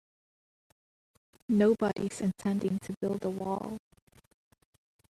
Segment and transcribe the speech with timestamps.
[1.49, 3.77] Nobody's intending to build a wall.